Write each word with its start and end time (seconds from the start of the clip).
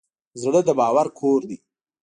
زړه 0.41 0.59
د 0.67 0.69
باور 0.79 1.07
کور 1.19 1.39
دی. 1.49 1.57